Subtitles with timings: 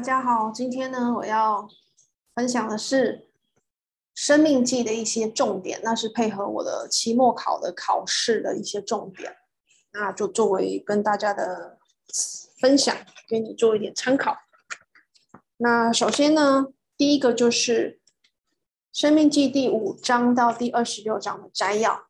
[0.00, 1.68] 大家好，今天呢，我要
[2.34, 3.28] 分享的是
[4.14, 9.36] 《生命记》的一些重点，那是配合我的期末考的考试的一些重点，
[9.92, 11.78] 那就作为跟大家的
[12.58, 12.96] 分享，
[13.28, 14.38] 给你做一点参考。
[15.58, 18.00] 那首先呢，第一个就是
[18.98, 22.06] 《生命记》第五章到第二十六章的摘要。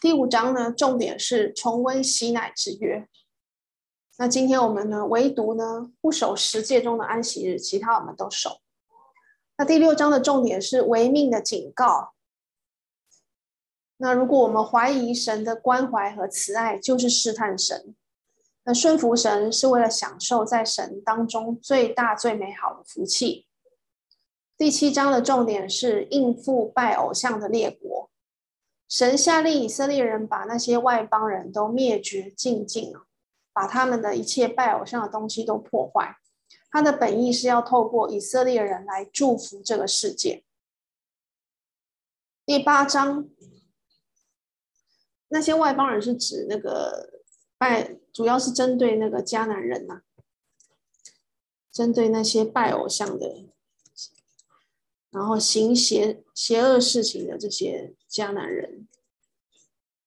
[0.00, 3.08] 第五章呢，重点是重温喜乃之约。
[4.22, 8.60] 那今天我们呢，唯独呢不守十诫中的安息日，其他我们都守。
[9.58, 12.12] 那第六章的重点是违命的警告。
[13.96, 17.96] 那如果我们怀疑神的关怀和慈爱，就是试探神。
[18.62, 23.48] 那顺服神是为了享受在神当中最大最美好的福气。
[24.56, 28.08] 第七章的重点是应付拜偶像的列国。
[28.88, 33.08] 神下令以色列人把那些外邦人都灭绝净尽了。
[33.54, 36.16] 把他们的一切拜偶像的东西都破坏，
[36.70, 40.42] 他的本意是要透过以色列人来祝福这个世界。
[42.46, 43.28] 第八章，
[45.28, 47.20] 那些外邦人是指那个
[47.58, 50.02] 拜，主要是针对那个迦南人呐、啊，
[51.70, 53.44] 针对那些拜偶像的，
[55.10, 58.88] 然后行邪邪恶事情的这些迦南人。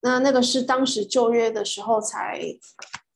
[0.01, 2.57] 那那个是当时旧约的时候才。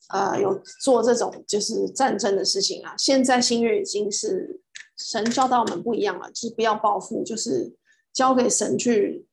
[0.10, 2.96] 呃，有做这种就是战争的事情啊。
[2.98, 4.60] 现在新约已经是
[4.98, 7.76] 神教导我们不一样了，就是不要报复，就是
[8.12, 9.28] 交给神去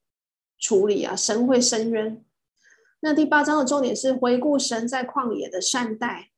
[0.59, 1.17] 处理啊。
[1.17, 2.23] 神会伸冤。
[3.01, 6.31] 那第八章的重点是回顾神在旷野的善待，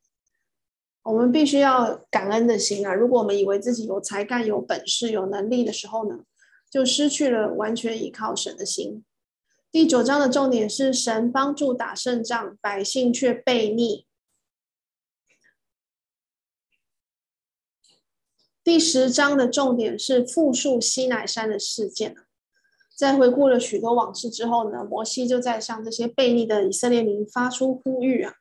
[1.03, 2.95] 我们必须要感恩的心啊。
[2.95, 6.21] 如果我们以为自己有才干、有本事、有能力的时候呢，
[6.71, 9.05] 就失去了完全依靠神的心。
[9.73, 14.08] 第九章的重点是神帮助打胜仗，百姓却悖逆。
[18.69, 22.15] 第十章的重点是复述西乃山的事件。
[22.95, 28.35] 在回顾了许多往事之后呢，摩西就在向这些悖逆的以色列民发出呼吁啊，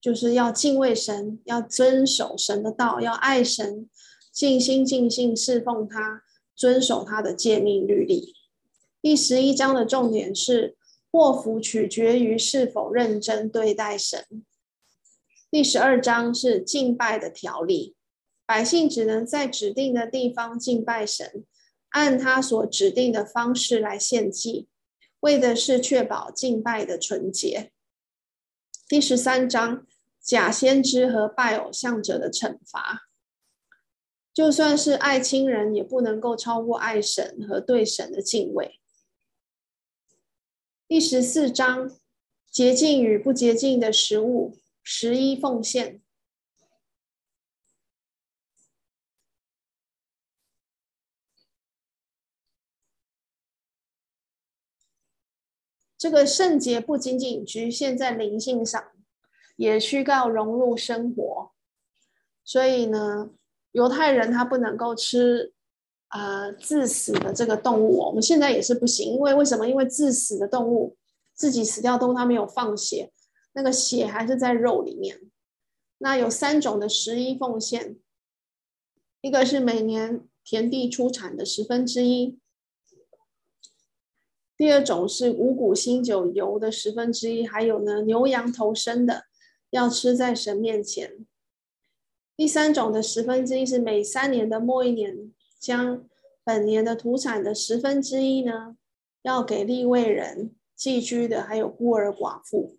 [0.00, 3.88] 就是要敬畏神，要遵守神的道，要爱神，
[4.32, 6.22] 尽心尽性侍奉他，
[6.56, 8.34] 遵守他的诫命律例。
[9.00, 10.76] 第十一章的重点是
[11.12, 14.24] 祸福取决于是否认真对待神。
[15.52, 17.94] 第十二章是敬拜的条例。
[18.50, 21.44] 百姓只能在指定的地方敬拜神，
[21.90, 24.66] 按他所指定的方式来献祭，
[25.20, 27.70] 为的是确保敬拜的纯洁。
[28.88, 29.86] 第十三章，
[30.20, 33.02] 假先知和拜偶像者的惩罚，
[34.34, 38.80] 就算是爱亲人，也不能够超过爱神和对神的敬畏。
[40.88, 41.88] 第十四章，
[42.50, 46.02] 洁净与不洁净的食物，十一奉献。
[56.00, 58.82] 这个圣洁不仅仅局限在灵性上，
[59.56, 61.50] 也需要融入生活。
[62.42, 63.28] 所以呢，
[63.72, 65.52] 犹太人他不能够吃
[66.08, 67.98] 呃致死的这个动物。
[67.98, 69.68] 我们现在也是不行，因为为什么？
[69.68, 70.96] 因为致死的动物
[71.34, 73.12] 自己死掉动物，它没有放血，
[73.52, 75.20] 那个血还是在肉里面。
[75.98, 77.98] 那有三种的十一奉献，
[79.20, 82.39] 一个是每年田地出产的十分之一。
[84.60, 89.24] 第二种是五谷新酒油的十分之一，还有呢牛羊头生的，
[89.70, 91.24] 要吃在神面前。
[92.36, 96.06] 第三种的十分之一是每三年的末一年，将
[96.44, 98.76] 本年的土产的十分之一呢，
[99.22, 102.76] 要给立位人寄居的，还有孤儿寡妇。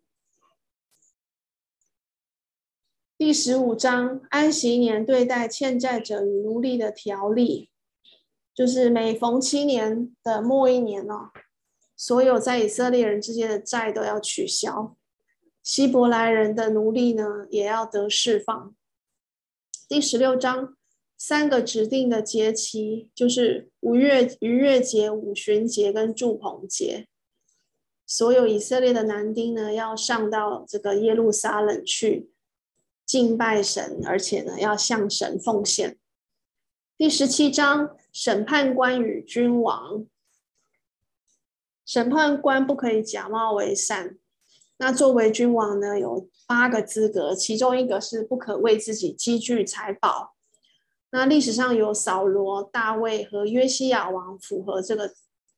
[3.18, 7.72] 第十五章安息年对待欠债者与奴隶的条例，
[8.54, 11.32] 就是每逢七年的末一年哦。
[12.02, 14.98] 所有在以色列人之间的债都要取消，
[15.62, 18.76] 希伯来人的奴隶呢也要得释放。
[19.88, 20.76] 第十六章，
[21.16, 27.06] 三个指定的节期就是五月逾越节、五旬节跟住棚节。
[28.08, 32.32] 所有以色列的男丁呢要上到这个耶路撒冷去
[33.06, 36.00] 敬拜神，而且呢要向神奉献。
[36.98, 40.08] 第十七章，审判官与君王。
[41.92, 44.18] 审判官不可以假冒为善。
[44.78, 50.38] 那作为君王呢，有八个资格，其中一个是不可为自己积聚财宝。
[51.10, 55.14] 那历史上有扫罗、大卫和约西亚王符合这个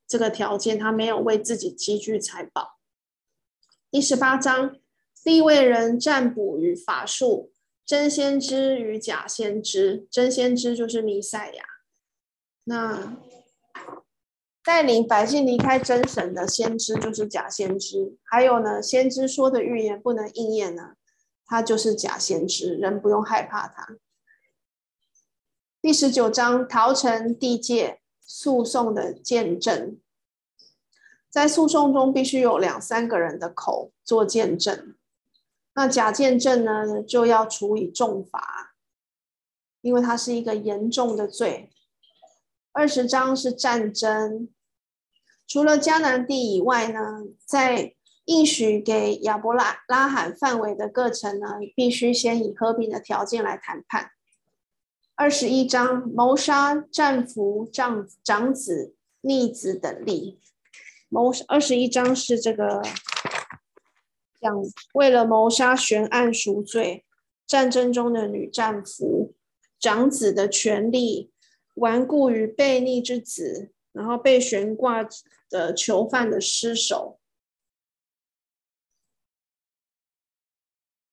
[0.08, 2.80] 这个条件，他没有为自己积聚财宝。
[3.92, 4.78] 第十八章，
[5.24, 7.52] 利未人占卜与法术，
[7.86, 11.64] 真先知与假先知，真先知就是弥赛亚。
[12.64, 13.18] 那
[14.64, 18.18] 带领百姓离开真神的先知就是假先知。
[18.24, 20.94] 还有呢，先知说的预言不能应验呢，
[21.46, 23.98] 他就是假先知，人不用害怕他。
[25.82, 30.00] 第十九章，逃城地界诉讼的见证，
[31.30, 34.96] 在诉讼中必须有两三个人的口做见证。
[35.74, 38.76] 那假见证呢，就要处以重罚，
[39.82, 41.73] 因为它是一个严重的罪。
[42.74, 44.50] 二十章是战争，
[45.48, 47.94] 除了迦南地以外呢，在
[48.26, 54.12] 应许给亚伯拉拉罕范围的各城呢，必须先以和平的条件来谈判。
[55.16, 60.40] 二十一章谋杀战俘、长长子、逆子等例。
[61.10, 62.82] 谋二十一章是这个。
[64.42, 64.54] 讲
[64.94, 67.06] 为了谋杀悬案赎罪，
[67.48, 69.34] 战争中的女战俘、
[69.80, 71.32] 长子的权利，
[71.76, 75.08] 顽固与悖逆之子，然后被悬挂
[75.50, 77.20] 的囚犯的尸首，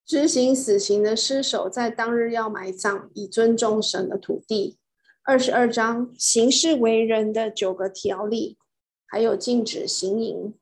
[0.05, 4.79] 执行死刑的尸首在当日要埋葬，以尊重神的土地。
[5.23, 8.59] 二十二章行事为人的九个条例，
[9.07, 10.55] 还有禁止行淫。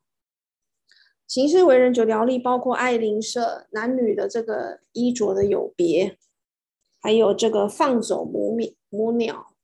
[1.25, 6.17] 行事为人九条例包括爱邻舍、男女的这个衣着的有别，
[6.99, 9.55] 还有这个放走母鸟，母鸟，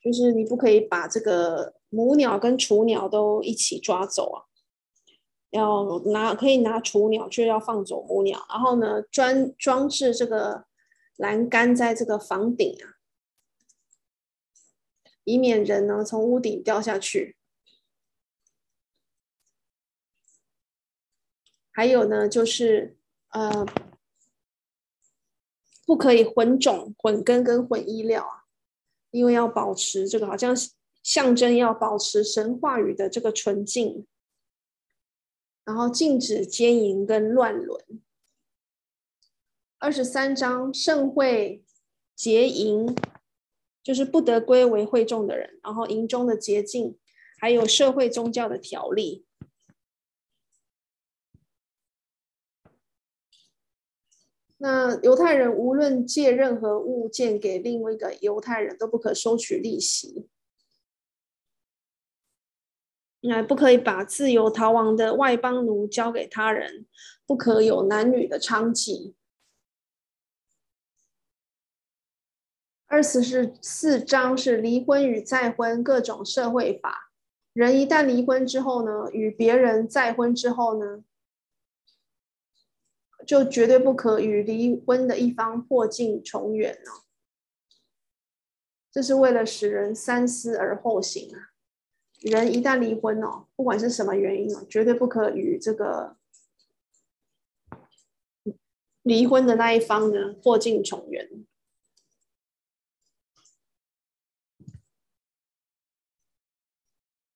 [0.00, 4.44] 就是你不可以把这个母鸟跟雏鸟都一起抓走啊，
[5.50, 8.46] 要拿可以拿雏鸟，却要放走母鸟。
[8.48, 10.66] 然后呢，装装置这个
[11.16, 12.98] 栏杆在这个房顶啊，
[15.24, 17.36] 以免人呢从屋顶掉下去。
[21.70, 22.96] 还有呢，就是
[23.28, 23.64] 呃，
[25.86, 28.47] 不可以混种、混根跟混衣料啊，
[29.10, 30.54] 因为要保持这个好像
[31.02, 34.06] 象征要保持神话语的这个纯净。
[35.64, 37.84] 然后禁止奸淫跟乱伦。
[39.78, 41.62] 二十三章圣会
[42.16, 42.96] 结营，
[43.82, 46.98] 就是不得归为会众的人，然后营中的洁净，
[47.38, 49.26] 还有社会宗教的条例。
[54.60, 60.28] 那犹太人无论借任何物件给另外一个犹太人都不可收取利息，
[63.20, 66.86] 那不可以把自由逃亡的外邦奴交给他人，
[67.24, 69.14] 不可有男女的娼妓。
[72.86, 77.12] 二十四章是离婚与再婚各种社会法，
[77.52, 81.04] 人一旦离婚之后呢，与别人再婚之后呢，
[83.28, 87.04] 就绝对不可与离婚的一方破镜重圆哦，
[88.90, 91.50] 这是为了使人三思而后行啊。
[92.20, 96.16] 人一旦离婚哦，不管是什么原因哦，绝对不可与这个
[99.02, 101.28] 离婚的那一方呢破镜重圆，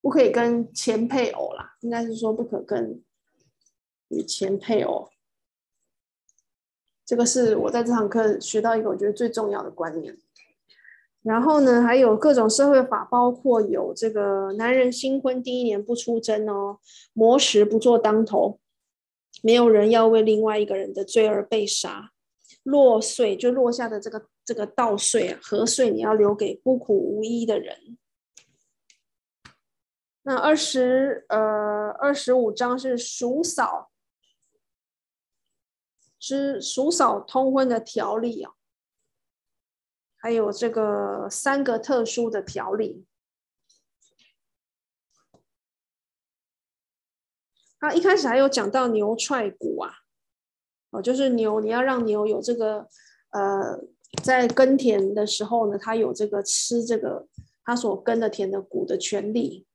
[0.00, 3.04] 不可以跟前配偶啦，应该是说不可跟
[4.08, 5.10] 与前配偶。
[7.04, 10.16] 这个是我在这堂课学到一个我觉得最重要的观念。
[11.22, 16.78] 然后呢，还有各种社会法，包括有这个男人新婚第一年不出征哦，
[17.12, 18.58] 磨石不做当头，
[19.40, 22.10] 没有人要为另外一个人的罪而被杀，
[22.64, 27.96] 落税就落下的这个这个稻税啊，禾税你要留给孤苦无依的人。
[30.24, 33.91] 那二十呃二十五章是叔嫂。
[36.24, 38.52] 是鼠嫂通婚的条例啊，
[40.16, 43.04] 还有这个三个特殊的条例。
[47.80, 49.90] 他一开始还有讲到牛踹骨啊，
[50.90, 52.88] 哦，就是牛，你要让牛有这个
[53.30, 53.80] 呃，
[54.22, 57.26] 在耕田的时候呢，它有这个吃这个
[57.64, 59.66] 它所耕的田的谷的权利。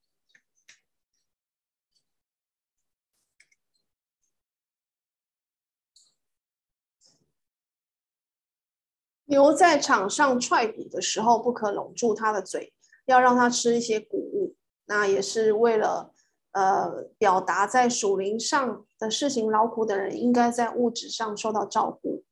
[9.28, 12.74] 牛在场上踹谷的时候，不可拢住它的嘴，
[13.06, 14.56] 要让它吃一些谷物。
[14.86, 16.14] 那也是为了，
[16.54, 22.24] 呃，表达在属灵上的事情劳苦的人，应该在物质上受到照顾。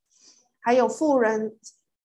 [0.61, 1.59] 还有妇人，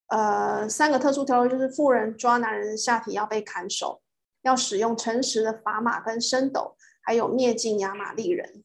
[0.09, 4.03] 呃，三个特殊条例就是妇人抓男人下体要被砍手，
[4.43, 8.65] 要使用诚实的砝码跟升斗，还有灭尽亚玛力人。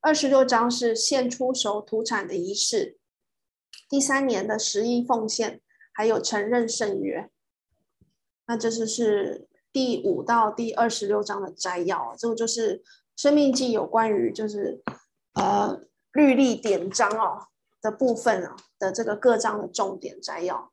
[0.00, 2.97] 二十六章是献出熟土产的仪式。
[3.88, 5.60] 第三年的十一奉献，
[5.92, 7.30] 还有承认圣约。
[8.46, 12.82] 那这就是第五到第二十六章的摘要，这个就是
[13.16, 14.82] 生命记有关于就是
[15.34, 15.80] 呃
[16.12, 17.48] 律例典章哦
[17.80, 20.72] 的部分啊的这个各章的重点摘要。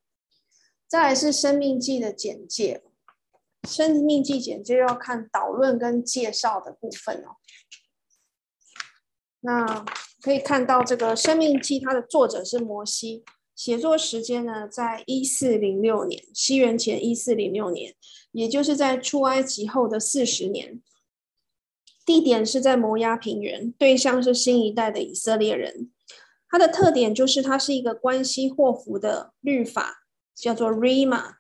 [0.87, 2.83] 再来是生命记的简介，
[3.67, 7.37] 生命记简介要看导论跟介绍的部分哦。
[9.41, 9.85] 那
[10.25, 13.23] 可以看到，这个《生命记》它的作者是摩西，
[13.55, 17.93] 写作时间呢，在一四零六年，西元前一四零六年，
[18.31, 20.81] 也就是在出埃及后的四十年。
[22.03, 25.91] 地点是在摩押平原，对象是新一代的以色列人。
[26.49, 31.35] 它的特点就是它是一个关系祸福的律法，叫做 Rima。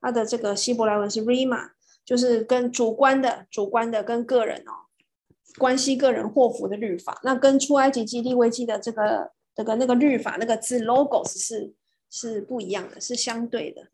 [0.00, 1.70] 它的这个希伯来文是 Rima，
[2.04, 4.83] 就是跟主观的、主观的跟个人哦。
[5.58, 11.72] 关系个人祸福的律法，那跟出埃及记、利未记的这个这个那个律法那个字 logos 是
[12.10, 13.88] 是不一样的，是相对的。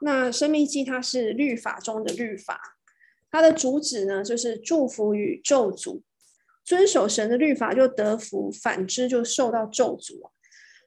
[0.00, 2.78] 那生命记它是律法中的律法，
[3.30, 6.02] 它的主旨呢就是祝福与咒诅，
[6.64, 10.30] 遵守神的律法就得福，反之就受到咒诅。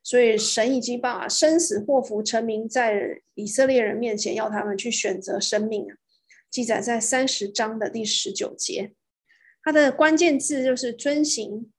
[0.04, 5.98] 所以神已经把生死祸福陈明在以色列人面前，要他们去选择生命啊。
[6.52, 8.94] 记载在三十章的第十九节，
[9.64, 11.72] 它的关键字就是遵行、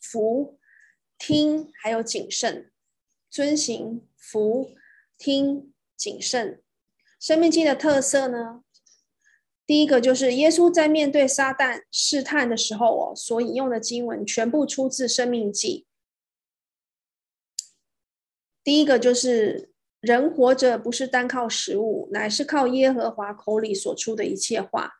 [0.00, 0.58] 服、
[1.16, 2.72] 听，还有谨慎。
[3.30, 4.74] 遵行、服、
[5.16, 6.60] 听、谨慎。
[7.20, 8.64] 生命记的特色呢，
[9.64, 15.86] 第一个就是耶稣在面对撒旦试探的时候哦，所引用的经文全部出自生命记。
[18.64, 19.75] 第一个就是。
[20.00, 24.92] 人活着不是单靠食物，乃是靠耶和华口里所出的一切话，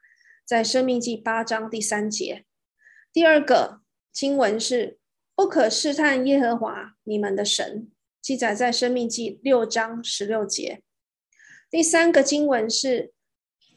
[0.45, 2.45] 在生命记八章第三节。
[3.13, 3.81] 第二个
[4.13, 4.99] 经文是
[5.35, 10.83] 不可试探耶和华你们的神，记载在生命记六章十六节。
[11.71, 13.13] 第三个经文是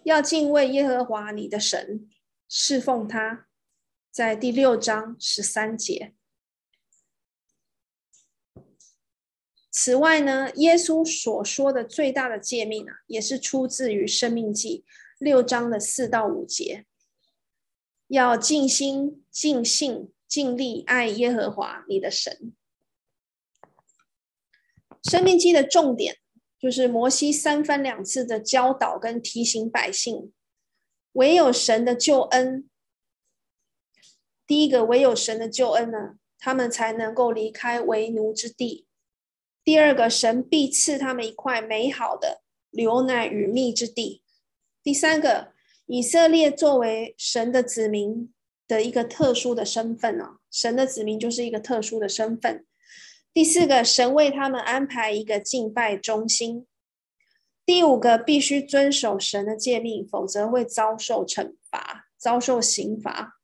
[0.04, 2.10] 要敬畏耶和华你的神，
[2.48, 3.48] 侍奉他，
[4.12, 6.14] 在第六章十三节。
[9.82, 14.84] 此外呢，耶稣所说的最大的诫命啊，也是出自于《生命记》
[15.20, 16.86] 六章的四到五节，
[18.10, 22.54] 要尽心、尽性、尽力爱耶和华你的神。
[25.10, 26.18] 《生命记》的重点
[26.60, 30.34] 就是摩西三番两次的教导跟提醒百姓，
[31.14, 32.70] 唯有神的救恩。
[34.46, 38.89] 第一个，唯有神的救恩呢，他们才能够离开为奴之地。
[39.64, 44.24] 第二个，神必赐他们一块美好的流奶与蜜之地。
[44.82, 45.54] 第三个，
[45.86, 48.34] 以色列作为神的子民
[48.68, 52.66] 的一个特殊的身份啊，神的子民就是一个特殊的身份。
[53.32, 56.66] 第四个，神为他们安排一个敬拜中心。
[57.66, 63.40] 第五个，必须遵守神的诫命，否则会遭受惩罚，遭受刑罚。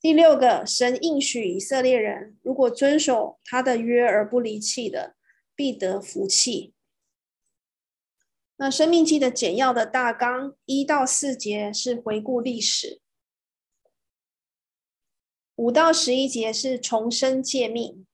[0.00, 5.15] 第六个，神应许以色列人，如果遵守他的约而不离弃的。
[5.56, 6.74] 必得福气。
[8.58, 13.00] 那《生命记》的简要的大纲一到四节是回顾历史，
[15.56, 18.06] 五到十一节是重生诫命，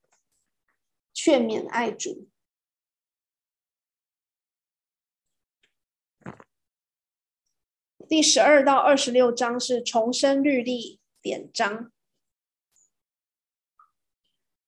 [1.12, 2.28] 劝勉爱主。
[8.08, 11.92] 第十二到二十六章是重生律例典章。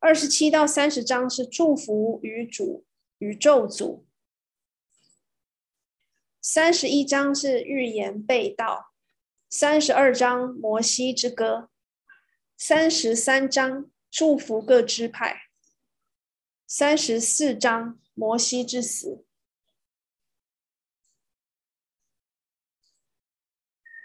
[0.05, 2.85] 二十七到三十章是祝福与主
[3.17, 4.05] 与咒诅，
[6.43, 8.93] 三十一章是预言被盗，
[9.49, 11.71] 三十二章摩西之歌，
[12.59, 15.45] 三十三章祝福各支派，
[16.67, 19.25] 三十四章摩西之死。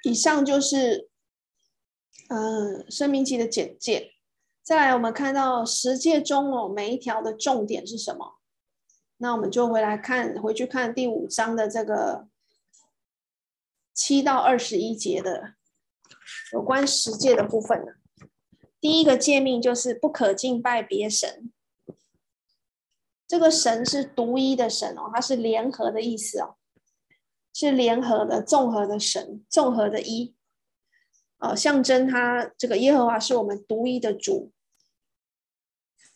[0.03, 1.09] 以上就是，
[2.29, 4.13] 嗯，《申命记》的简介。
[4.69, 8.35] 再来，我们看到十诫中哦，每一条的重点是什么？
[9.17, 12.27] 那我们就回来看，回去看第五章的这个
[13.95, 15.55] 七到二十一节的
[16.53, 17.83] 有关十诫的部分。
[18.79, 21.51] 第一个诫命就是不可敬拜别神。
[23.27, 26.57] 这个神是独一的神哦，它是联合的意思哦，
[27.55, 30.35] 是联合的、综合的神，综合的一，
[31.39, 34.51] 呃，象征他这个耶和华是我们独一的主。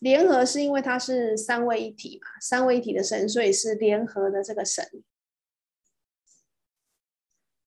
[0.03, 4.85] 联合是因为它是三位一体嘛，三位一体的神，所以是联合的这个神。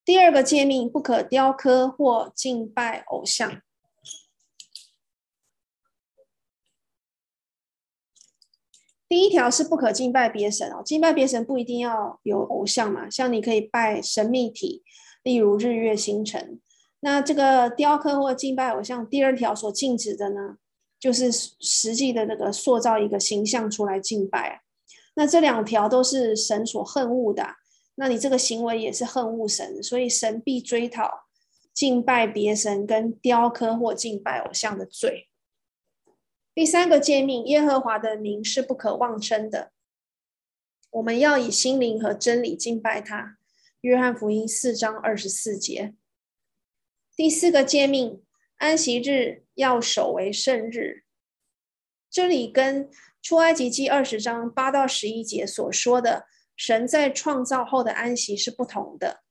[0.04, 3.62] 第二个诫命，不可雕刻或敬拜偶像。
[9.08, 14.82] 第一条是不可敬拜别神哦，敬拜别神不一定要有偶像嘛，像你可以拜神秘体，
[15.22, 16.60] 例如日月星辰。
[17.00, 20.58] 那这个雕刻或敬拜偶像，第二条所禁止的呢，
[20.98, 24.62] 就是实际的那个塑造一个形象出来敬拜。
[25.14, 27.56] 那这两条都是神所恨恶的，
[27.94, 31.26] 那你这个行为也是恨恶神，所以神必追讨
[31.72, 35.28] 敬拜别神跟雕刻或敬拜偶像的罪。
[36.54, 39.72] 第三个诫命，耶和华的名是不可妄称的。
[40.90, 43.36] 我们要以心灵和真理敬拜他。
[43.82, 45.94] 约翰福音四章二十四节。
[47.14, 48.22] 第四个诫命，
[48.56, 51.04] 安息日要守为圣日。
[52.10, 59.22] 这里跟出埃及记二十章八到十一节所说的神在创造后的安息是不同的。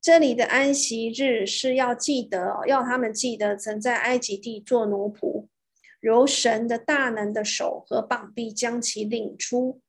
[0.00, 5.48] 这里的安息日是要记得，要他们记得曾在埃及地做奴仆。
[6.00, 9.80] 由神的大能的手和膀臂将其领出，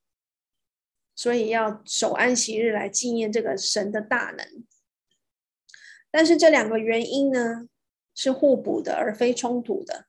[1.14, 4.66] 所以要守安息日来纪念这个神的大能。
[6.10, 7.68] 但是这两个原因呢，
[8.18, 10.08] 是互补的，而非冲突的。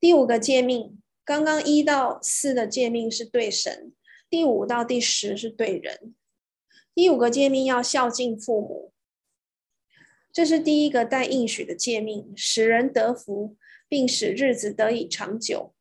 [0.00, 3.92] 第五个诫命，刚刚一到四的诫命是对神，
[4.30, 6.14] 第五到第十是对人。
[6.94, 8.92] 第五个诫命要孝敬父母，
[10.32, 13.58] 这是第一个带应许的诫命，使人得福。
[13.90, 15.74] 并使日子得以长久。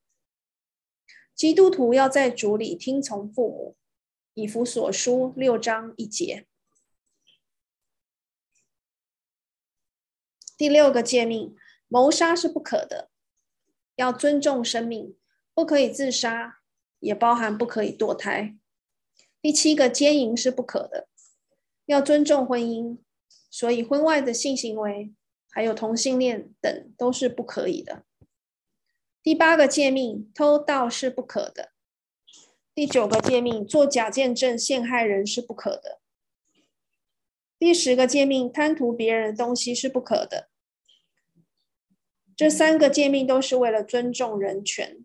[1.36, 3.76] 基督徒要在主里听从父母，
[4.34, 6.48] 以弗所书六章一节。
[10.60, 11.56] 第六个诫命，
[11.88, 13.10] 谋杀是不可的，
[13.96, 15.16] 要尊重生命，
[15.54, 16.60] 不可以自杀，
[17.00, 18.58] 也包含不可以堕胎。
[19.42, 21.08] 第七个奸淫是不可的，
[21.86, 22.98] 要尊重婚姻，
[23.50, 25.14] 所以婚外的性行为。
[25.52, 28.04] 还有同性恋等都是不可以的。
[29.24, 31.72] 第八个诫命，偷盗是不可的。
[32.76, 36.00] 第九个诫命，做假见证陷害人是不可的。
[37.58, 40.49] 第十个诫命，贪图别人的东西是不可的。
[42.40, 45.04] 这三个诫命都是为了尊重人权。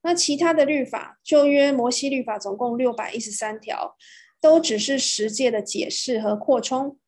[0.00, 3.96] 那其他的律法，旧约摩西律法总共六百一十三条，
[4.40, 6.98] 都只是十诫的解释和扩充。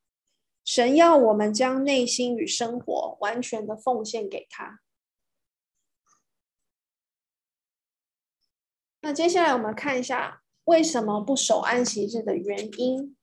[0.63, 4.79] 神要我们将内心与生活完全的奉献给他。
[9.01, 13.17] 那接下来我们看一下为什么不守安息日的原因。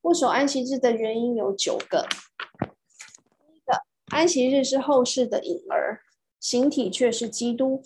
[0.00, 2.08] 不守安息日的原因有九个。
[4.10, 6.02] 安息日是后世的影儿，
[6.40, 7.82] 形体却是基督。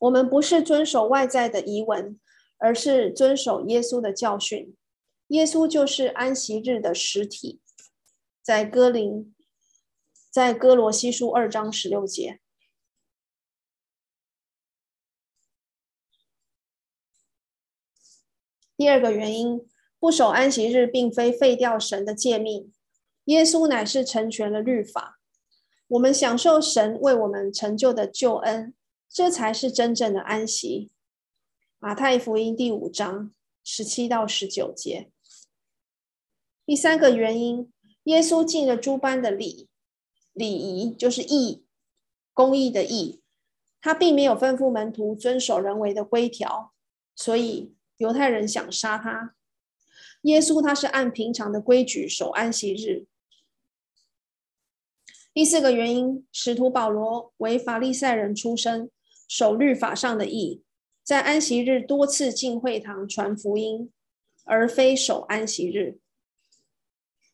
[0.00, 2.18] 我们不是遵守外在的仪文，
[2.58, 4.76] 而是遵守耶稣的教训。
[5.28, 7.60] 耶稣就是安息日的实体，
[8.42, 9.34] 在哥林，
[10.30, 12.40] 在哥罗西书二章十六节。
[18.76, 19.66] 第二个原因，
[19.98, 22.72] 不守安息日，并非废掉神的诫命，
[23.26, 25.20] 耶稣乃是成全了律法，
[25.92, 28.72] 我们享受神为我们成就的救恩，
[29.10, 30.90] 这才是真正的安息。
[31.78, 33.30] 马太福音第五章
[33.62, 35.10] 十七到十九节。
[36.64, 37.70] 第三个原因，
[38.04, 39.68] 耶稣尽了诸般的礼
[40.32, 41.66] 礼仪，就是义，
[42.32, 43.20] 公义的义。
[43.78, 46.72] 他并没有吩咐门徒遵守人为的规条，
[47.14, 49.34] 所以犹太人想杀他。
[50.22, 53.04] 耶稣他是按平常的规矩守安息日。
[55.34, 58.90] 第四个原因，使徒保罗为法利赛人出身，
[59.26, 60.62] 守律法上的义，
[61.02, 63.90] 在安息日多次进会堂传福音，
[64.44, 65.98] 而非守安息日。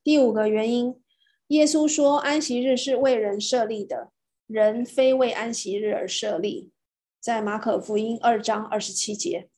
[0.05, 1.03] 第五个原因，
[1.49, 4.13] 耶稣说安息日是为人设立的，
[4.47, 6.71] 人非为安息日而设立，
[7.19, 9.49] 在马可福音二章二十七节。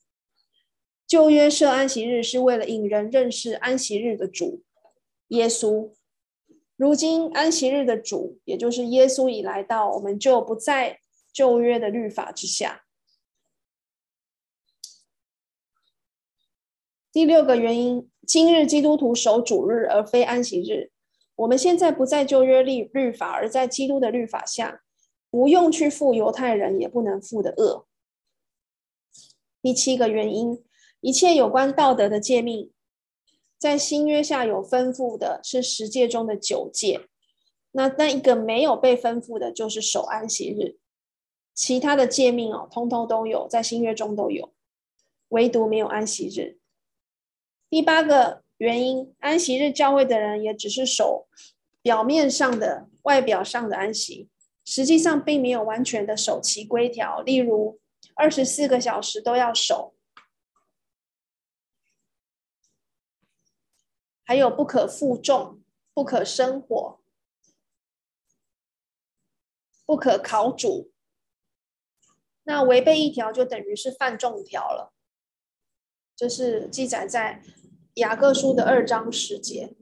[1.05, 4.63] 旧约设安息日是为了引人认识安息日的主
[5.27, 5.91] 耶稣，
[6.81, 10.99] 如今安息日的主也就是耶稣已来到，我们就不在
[11.31, 12.85] 旧约的律法之下。
[17.11, 20.89] 第六个原因，今日基督徒守主日而非安息日。
[21.35, 24.81] 我们现在不在旧约律律法，而在基督的律法下，
[25.29, 27.85] 不用去负犹太人也不能负的恶。
[29.61, 30.65] 第七个原因，
[31.01, 32.71] 一切有关道德的诫命，
[33.61, 37.07] 在新约下有吩咐的是十诫中的九诫，
[37.73, 40.79] 那那一个没有被吩咐的，就是守安息日。
[41.53, 44.51] 其他的诫命哦，通通都有，在新约中都有，
[45.27, 46.57] 唯独没有安息日。
[47.69, 51.27] 第八个原因，安息日教会的人也只是守
[51.83, 54.27] 表面上的、外表上的安息，
[54.65, 57.79] 实际上并没有完全的守其规条，例如
[58.15, 59.93] 二十四个小时都要守，
[64.31, 65.61] 还有不可负重、
[65.93, 67.01] 不可生火、
[69.85, 70.93] 不可烤煮。
[72.43, 74.93] 那违背一条就等于是犯众条了。
[76.15, 77.43] 这是记载在
[77.95, 79.75] 雅各书的二章十节。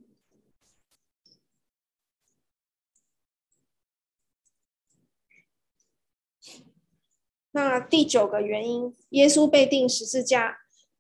[7.52, 10.58] 那第九个原因，耶稣被钉十字架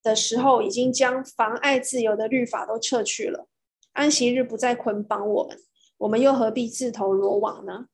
[0.09, 3.47] 的时候，已经将妨碍自由的律法都撤去了，
[3.91, 5.61] 安息日不再捆绑我们，
[5.97, 7.85] 我们又何必自投罗网呢？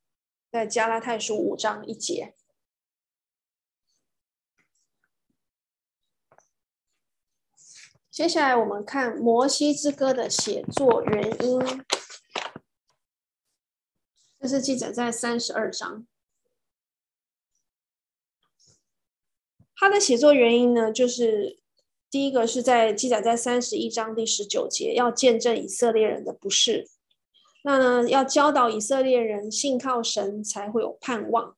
[0.50, 2.34] 在加拉太书五章一节。
[8.10, 11.60] 接下来我们看摩西之歌的写作原因，
[14.40, 16.08] 这是记载在三十二章。
[19.76, 21.60] 他的写作原因呢，就是
[22.16, 26.88] 第一个是在记载在三十一章第十九节，要见证以色列人的不是，
[27.66, 31.58] 那呢要教导以色列人信靠神才会有盼望。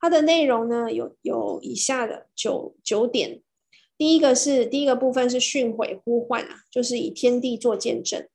[0.00, 3.42] 它的内容呢有有以下的九九点，
[3.98, 8.26] 第一个是第一个部分是训诲呼唤啊，就是以天地做见证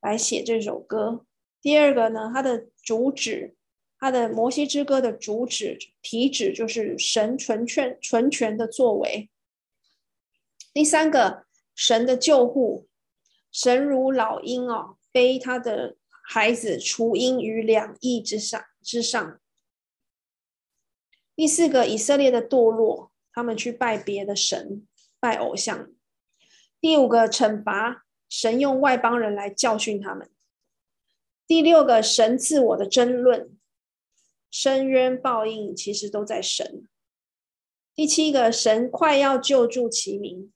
[0.00, 1.26] 来写这首歌。
[1.60, 3.56] 第二个呢，它的主旨。
[3.98, 9.28] 它的摩西之歌的主旨题旨就是神纯全纯全的作为。
[10.72, 12.88] 第三个，神的救护，
[13.50, 19.38] 神如老鹰哦，背他的孩子雏鹰于两翼之上之上。
[21.36, 24.86] 第四个，以色列的堕落，他们去拜别的神，
[25.20, 25.90] 拜偶像。
[26.80, 30.30] 第五个，惩罚，神用外邦人来教训他们。
[31.46, 33.56] 第六个，神自我的争论。
[34.50, 36.86] 深渊报应其实都在神。
[37.94, 40.52] 第七个，神快要救助其民。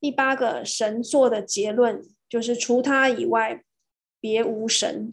[0.00, 3.62] 第八个，神做的结论就是除他以外
[4.18, 5.12] 别无神。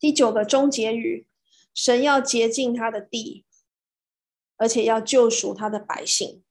[0.00, 1.28] 第九个终结语，
[1.72, 3.46] 神要洁净他的地，
[4.56, 6.42] 而且要救赎他的百姓。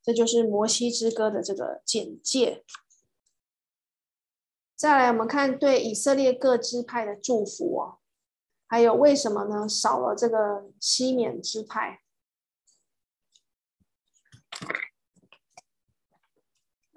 [0.00, 2.64] 这就是摩西之歌的这个简介。
[4.76, 7.98] 再来，我们看对以色列各支派的祝福哦，
[8.66, 9.68] 还有为什么呢？
[9.68, 12.00] 少了这个西缅支派。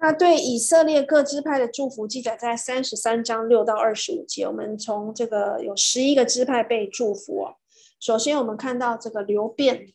[0.06, 4.46] 那对以色列各支派的祝福记载在三十三章六到二十五节。
[4.46, 7.56] 我们从这个有十一个支派被祝福哦。
[7.98, 9.92] 首先，我们看到这个流便。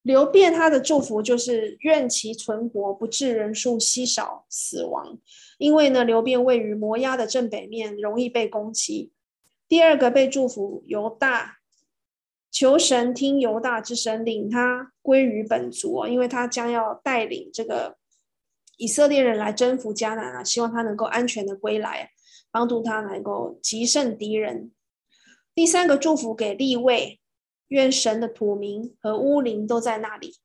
[0.00, 5.18] 流便他的祝福就是愿其存活，不致人数稀少死亡。
[5.58, 9.12] 因为呢，流便位于摩押的正北面，容易被攻击。
[9.68, 11.58] 第二个被祝福犹大，
[12.56, 17.98] 求神听犹大之声，领他归于本族，因为他将要带领这个
[18.78, 22.12] 以色列人来征服迦南啊，希望他能够安全的归来，
[22.50, 24.72] 帮助他能够击胜敌人。
[25.54, 27.20] 第三个祝福给立位。
[27.68, 30.36] 愿神的土民和乌灵都在那里，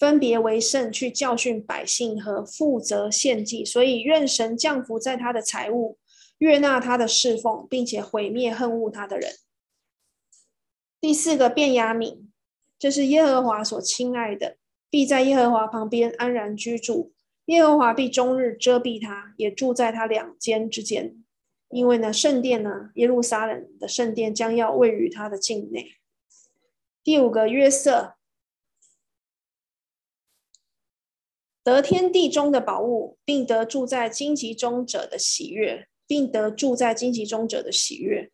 [0.00, 3.64] 分别为圣，去教训百姓和负责献祭。
[3.64, 5.98] 所以愿神降福在他的财物，
[6.38, 9.30] 悦纳他的侍奉，并且毁灭恨恶他的人。
[11.02, 12.28] 第四个便雅悯，
[12.78, 14.56] 这是耶和华所亲爱的，
[14.88, 17.12] 必在耶和华旁边安然居住。
[17.46, 21.24] 耶和华必终日遮蔽他，也住在他两间之间。
[21.70, 25.96] 因为呢，圣殿呢，耶路撒冷的圣殿将要位于他的境内。
[27.02, 28.14] 第五个约瑟，
[31.64, 38.30] 得天地中的宝物，并得住在荆棘中者的喜悦，并得住在荆棘中者的喜悦。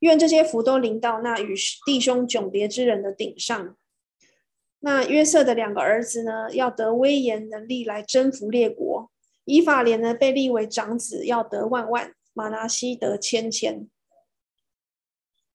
[0.00, 1.54] 愿这些福都临到那与
[1.86, 3.76] 弟兄迥别之人的顶上。
[4.80, 9.10] 那约瑟的两个儿子呢，要得威严能力来征服列国。
[9.44, 12.14] 以法莲呢，被立为长子，要得万万。
[12.34, 13.88] 马拿西得千千，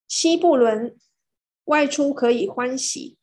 [0.06, 0.94] 西布伦
[1.64, 3.16] 外出可以欢喜。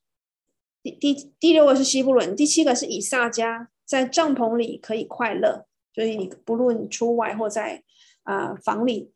[0.82, 7.84] 第第第六个是西布伦，第七个是以萨迦，在帐篷里可以快乐，所以你不论出外或在
[8.24, 9.14] 啊、房里，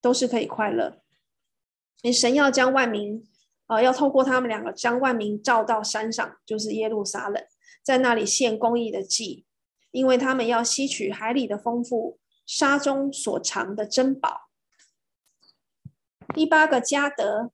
[0.00, 1.03] 都是可以快乐。
[2.04, 3.26] 你神要将万民，
[3.66, 7.42] 呃，要透过他们两个将万民召到山上，就是耶路撒冷，
[7.82, 9.46] 在那里献公义的祭，
[9.90, 12.18] 因为他们要吸取海里的丰富。
[12.46, 14.50] 沙中所藏的珍宝。
[16.34, 17.52] 第八个加德，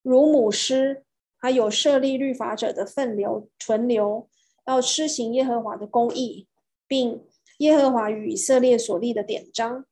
[0.00, 1.04] 乳母师，
[1.36, 4.26] 还有设立律法者的分流存留，
[4.66, 6.48] 要施行耶和华的公义，
[6.86, 7.22] 并
[7.58, 9.84] 耶和华与以色列所立的典章。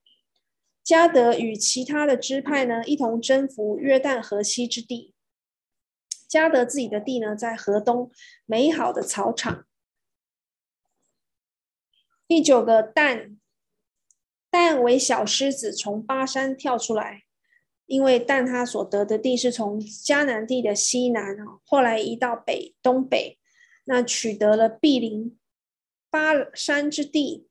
[0.86, 5.12] 迦德与其他的支派呢，一同征服约旦河西之地。
[6.30, 8.12] 迦德自己的地呢，在河东
[8.44, 9.66] 美好的草场。
[12.28, 13.36] 第九个但，
[14.48, 17.24] 但为小狮子从巴山跳出来，
[17.86, 23.40] 因为但他所得的地是从迦南地的西南啊，后来移到北东北，
[23.86, 25.36] 那取得了毗邻
[26.08, 27.45] 巴山之地。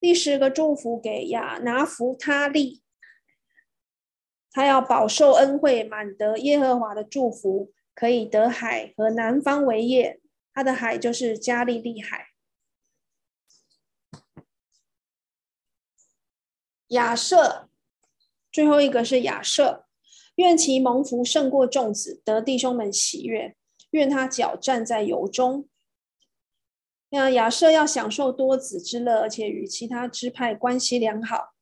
[0.00, 2.82] 第十个祝福给亚拿弗他利，
[4.52, 10.20] 他要饱受恩惠，满得耶和华的祝福，可以得海和南方为业。
[10.54, 12.28] 他的海就是加利利海。
[16.88, 17.68] 亚设，
[18.50, 19.84] 最后一个是亚设，
[20.36, 23.56] 愿其蒙福胜过众子，得弟兄们喜悦。
[23.90, 25.67] 愿他脚站在油中。
[27.10, 31.54] 那亚设要享受多子之乐，而且与其他支派关系良好。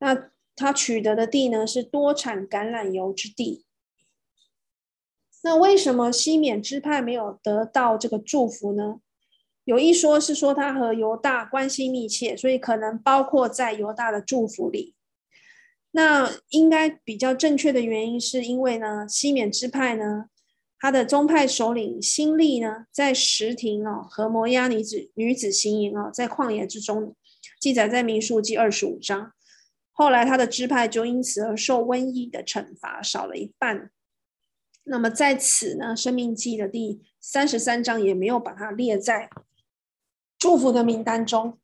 [0.00, 3.64] 那他取得的地呢，是多产橄榄油之地。
[5.44, 9.00] 那为什么西缅支派没有得到这个祝福呢？
[9.64, 14.96] 有一说是说他和犹大关系密切，所以可能包括在犹大的祝福里。
[15.92, 20.26] 那应该比较正确的原因是因为呢，西缅支派呢。
[20.80, 27.16] 他的宗派首领辛利呢，在石亭哦和摩押女子女子行营哦，在旷野之中，
[27.60, 29.32] 记载在民数记二十五章。
[29.90, 33.90] 后来他的支派就因此而受瘟疫的惩罚，少了一半。
[34.84, 39.28] 那么在此呢，生命记的第三十三章也没有把它列在
[40.38, 41.58] 祝福的名单中。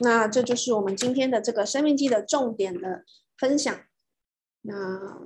[0.00, 3.04] 那这就是我们今天的这个生命记的重点的
[3.36, 3.78] 分享。
[4.62, 5.20] 那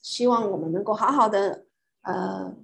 [0.00, 1.66] 希望我们能够好好的。
[2.02, 2.56] 呃，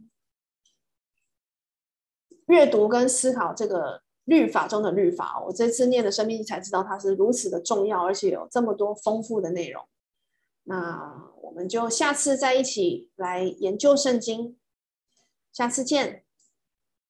[2.47, 9.89] 阅读跟思考这个律法中的律法，我这次念的生命才知道它是如此的重要，而且有这么多丰富的内容。
[10.65, 14.59] 那我们就下次再一起来研究圣经，
[15.53, 16.25] 下次见。